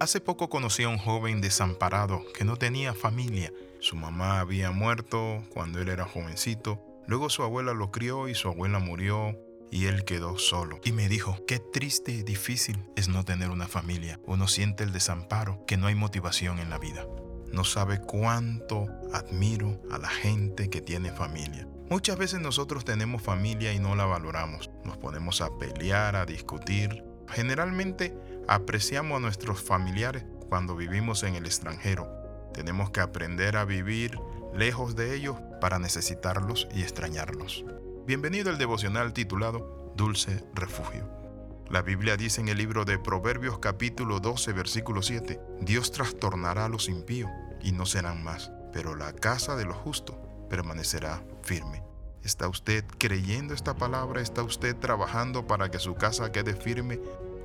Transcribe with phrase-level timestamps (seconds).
[0.00, 3.52] Hace poco conocí a un joven desamparado que no tenía familia.
[3.78, 6.82] Su mamá había muerto cuando él era jovencito.
[7.06, 9.38] Luego su abuela lo crió y su abuela murió
[9.70, 10.80] y él quedó solo.
[10.84, 14.18] Y me dijo, qué triste y difícil es no tener una familia.
[14.26, 17.06] Uno siente el desamparo, que no hay motivación en la vida.
[17.52, 21.68] No sabe cuánto admiro a la gente que tiene familia.
[21.88, 24.70] Muchas veces nosotros tenemos familia y no la valoramos.
[24.84, 27.04] Nos ponemos a pelear, a discutir.
[27.28, 28.12] Generalmente
[28.48, 32.08] apreciamos a nuestros familiares cuando vivimos en el extranjero.
[32.52, 34.18] Tenemos que aprender a vivir
[34.54, 37.64] lejos de ellos para necesitarlos y extrañarlos.
[38.06, 41.08] Bienvenido al devocional titulado Dulce Refugio.
[41.70, 46.68] La Biblia dice en el libro de Proverbios capítulo 12 versículo 7, Dios trastornará a
[46.68, 47.30] los impíos
[47.62, 50.16] y no serán más, pero la casa de los justos
[50.50, 51.82] permanecerá firme.
[52.22, 54.20] ¿Está usted creyendo esta palabra?
[54.20, 57.00] ¿Está usted trabajando para que su casa quede firme?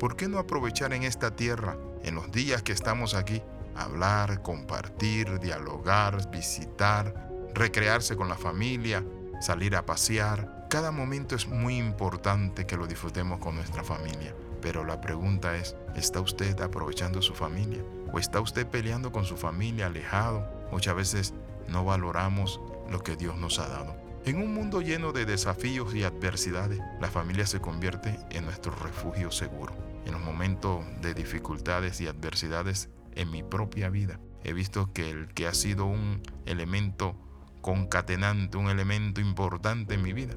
[0.00, 3.42] ¿Por qué no aprovechar en esta tierra, en los días que estamos aquí,
[3.76, 9.04] hablar, compartir, dialogar, visitar, recrearse con la familia,
[9.42, 10.66] salir a pasear?
[10.70, 14.34] Cada momento es muy importante que lo disfrutemos con nuestra familia.
[14.62, 17.84] Pero la pregunta es, ¿está usted aprovechando su familia?
[18.10, 20.48] ¿O está usted peleando con su familia, alejado?
[20.72, 21.34] Muchas veces
[21.68, 23.94] no valoramos lo que Dios nos ha dado.
[24.24, 29.30] En un mundo lleno de desafíos y adversidades, la familia se convierte en nuestro refugio
[29.30, 34.18] seguro en los momentos de dificultades y adversidades en mi propia vida.
[34.42, 37.14] He visto que el que ha sido un elemento
[37.60, 40.34] concatenante, un elemento importante en mi vida,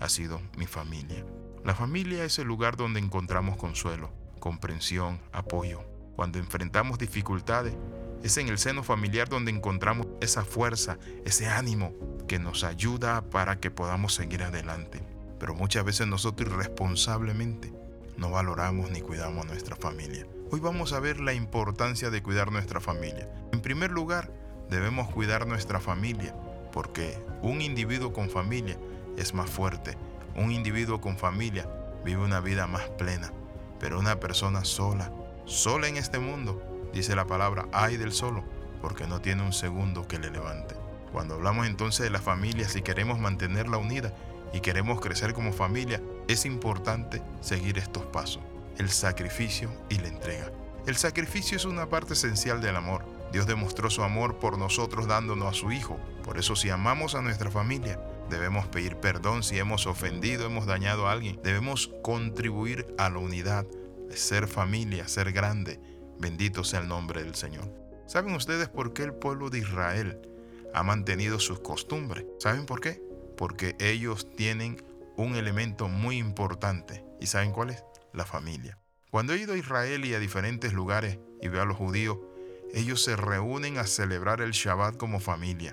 [0.00, 1.24] ha sido mi familia.
[1.64, 5.82] La familia es el lugar donde encontramos consuelo, comprensión, apoyo.
[6.16, 7.76] Cuando enfrentamos dificultades,
[8.24, 11.92] es en el seno familiar donde encontramos esa fuerza, ese ánimo
[12.26, 15.00] que nos ayuda para que podamos seguir adelante.
[15.38, 17.83] Pero muchas veces nosotros irresponsablemente
[18.16, 20.26] no valoramos ni cuidamos nuestra familia.
[20.50, 23.28] Hoy vamos a ver la importancia de cuidar nuestra familia.
[23.52, 24.32] En primer lugar,
[24.70, 26.34] debemos cuidar nuestra familia
[26.72, 28.76] porque un individuo con familia
[29.16, 29.96] es más fuerte.
[30.34, 31.68] Un individuo con familia
[32.04, 33.32] vive una vida más plena.
[33.78, 35.12] Pero una persona sola,
[35.44, 38.44] sola en este mundo, dice la palabra, ay del solo,
[38.80, 40.74] porque no tiene un segundo que le levante.
[41.12, 44.12] Cuando hablamos entonces de la familia, si queremos mantenerla unida,
[44.54, 48.40] y queremos crecer como familia, es importante seguir estos pasos,
[48.78, 50.50] el sacrificio y la entrega.
[50.86, 53.04] El sacrificio es una parte esencial del amor.
[53.32, 55.98] Dios demostró su amor por nosotros dándonos a su Hijo.
[56.22, 57.98] Por eso si amamos a nuestra familia,
[58.30, 61.40] debemos pedir perdón si hemos ofendido, hemos dañado a alguien.
[61.42, 63.66] Debemos contribuir a la unidad,
[64.10, 65.80] ser familia, ser grande.
[66.20, 67.68] Bendito sea el nombre del Señor.
[68.06, 70.20] ¿Saben ustedes por qué el pueblo de Israel
[70.72, 72.24] ha mantenido sus costumbres?
[72.38, 73.02] ¿Saben por qué?
[73.36, 74.82] Porque ellos tienen
[75.16, 77.04] un elemento muy importante.
[77.20, 77.84] ¿Y saben cuál es?
[78.12, 78.78] La familia.
[79.10, 82.18] Cuando he ido a Israel y a diferentes lugares y veo a los judíos,
[82.72, 85.72] ellos se reúnen a celebrar el Shabbat como familia.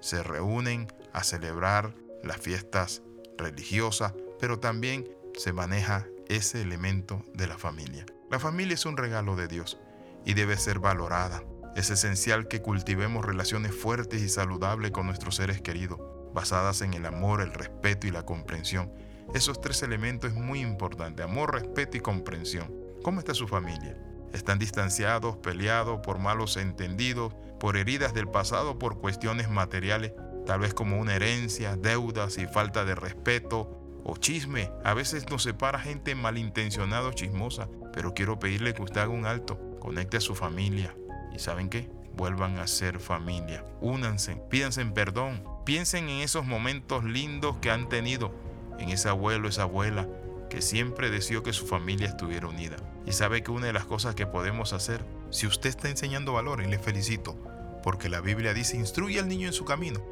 [0.00, 3.02] Se reúnen a celebrar las fiestas
[3.38, 8.06] religiosas, pero también se maneja ese elemento de la familia.
[8.30, 9.78] La familia es un regalo de Dios
[10.24, 11.44] y debe ser valorada.
[11.76, 16.00] Es esencial que cultivemos relaciones fuertes y saludables con nuestros seres queridos
[16.34, 18.92] basadas en el amor, el respeto y la comprensión.
[19.32, 22.74] Esos tres elementos es muy importante, amor, respeto y comprensión.
[23.02, 23.96] ¿Cómo está su familia?
[24.32, 30.12] ¿Están distanciados, peleados por malos entendidos, por heridas del pasado, por cuestiones materiales,
[30.44, 34.70] tal vez como una herencia, deudas y falta de respeto o chisme?
[34.84, 39.24] A veces nos separa gente malintencionada o chismosa, pero quiero pedirle que usted haga un
[39.24, 40.96] alto, conecte a su familia.
[41.32, 41.88] ¿Y saben qué?
[42.16, 48.34] Vuelvan a ser familia, únanse, pídanse perdón, Piensen en esos momentos lindos que han tenido,
[48.78, 50.06] en ese abuelo, esa abuela,
[50.50, 52.76] que siempre deseó que su familia estuviera unida.
[53.06, 56.68] Y sabe que una de las cosas que podemos hacer, si usted está enseñando valores,
[56.68, 57.34] le felicito,
[57.82, 60.04] porque la Biblia dice, instruye al niño en su camino,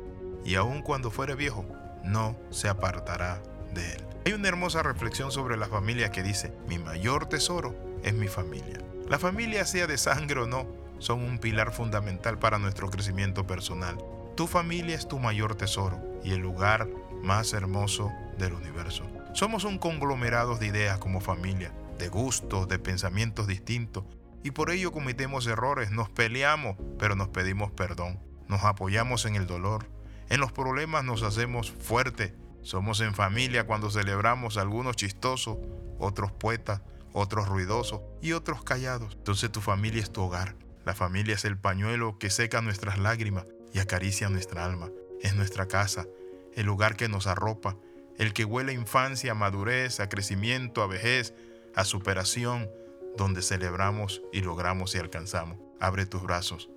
[0.43, 1.67] y aun cuando fuere viejo,
[2.03, 3.43] no se apartará
[3.75, 4.05] de él.
[4.25, 8.79] Hay una hermosa reflexión sobre la familia que dice, mi mayor tesoro es mi familia.
[9.07, 10.67] La familia, sea de sangre o no,
[11.03, 13.99] son un pilar fundamental para nuestro crecimiento personal.
[14.37, 16.89] Tu familia es tu mayor tesoro y el lugar
[17.25, 19.05] más hermoso del universo.
[19.35, 24.05] Somos un conglomerado de ideas como familia, de gustos, de pensamientos distintos,
[24.45, 29.49] y por ello cometemos errores, nos peleamos, pero nos pedimos perdón, nos apoyamos en el
[29.49, 29.89] dolor,
[30.31, 32.33] en los problemas nos hacemos fuertes,
[32.63, 35.59] somos en familia cuando celebramos algunos chistosos,
[35.99, 36.81] otros poetas,
[37.13, 39.15] otros ruidosos y otros callados.
[39.17, 40.55] Entonces tu familia es tu hogar,
[40.85, 44.91] la familia es el pañuelo que seca nuestras lágrimas, y acaricia nuestra alma.
[45.21, 46.07] Es nuestra casa,
[46.55, 47.77] el lugar que nos arropa,
[48.19, 51.35] el que huele a infancia, a madurez, a crecimiento, a vejez,
[51.75, 52.71] a superación.
[53.15, 55.59] donde celebramos y logramos y alcanzamos.
[55.81, 56.71] Abre tus brazos.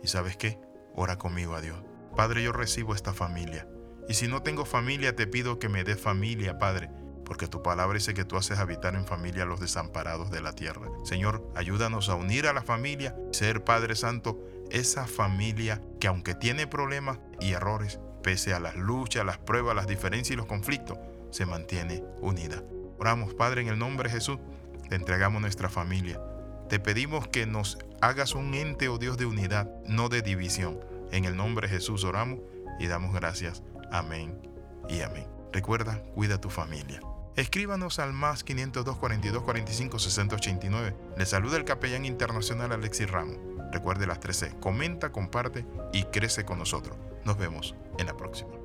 [0.00, 0.60] ¿Y sabes qué?
[0.94, 1.82] Ora conmigo a Dios.
[2.16, 3.66] Padre, yo recibo esta familia.
[4.08, 6.88] Y si no tengo familia, te pido que me dé familia, Padre,
[7.32, 10.52] porque tu palabra dice que tú haces habitar en familia a los desamparados de la
[10.52, 10.90] tierra.
[11.02, 14.38] Señor, ayúdanos a unir a la familia, ser Padre Santo,
[14.70, 19.86] esa familia que aunque tiene problemas y errores, pese a las luchas, las pruebas, las
[19.86, 20.98] diferencias y los conflictos,
[21.30, 22.62] se mantiene unida.
[22.98, 24.36] Oramos, Padre, en el nombre de Jesús,
[24.90, 26.20] te entregamos nuestra familia.
[26.68, 30.80] Te pedimos que nos hagas un ente, oh Dios, de unidad, no de división.
[31.12, 32.40] En el nombre de Jesús oramos
[32.78, 33.62] y damos gracias.
[33.90, 34.38] Amén
[34.86, 35.26] y amén.
[35.50, 37.00] Recuerda, cuida tu familia.
[37.36, 40.96] Escríbanos al más 502 42 45 60 89.
[41.16, 43.38] Le saluda el capellán internacional Alexis Ramos.
[43.72, 44.58] Recuerde las 13.
[44.60, 45.64] Comenta, comparte
[45.94, 46.96] y crece con nosotros.
[47.24, 48.61] Nos vemos en la próxima.